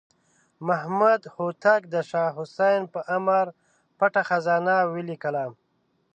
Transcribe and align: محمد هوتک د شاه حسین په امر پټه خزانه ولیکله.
محمد 0.67 1.21
هوتک 1.35 1.81
د 1.93 1.95
شاه 2.09 2.31
حسین 2.37 2.81
په 2.93 2.99
امر 3.17 3.45
پټه 3.97 4.21
خزانه 4.29 4.75
ولیکله. 4.93 5.45